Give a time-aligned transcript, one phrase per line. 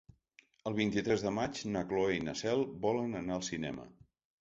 [0.71, 3.91] El vint-i-tres de maig na Cloè i na Cel volen anar al cinema.